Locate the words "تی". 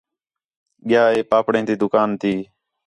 1.67-1.73, 2.21-2.33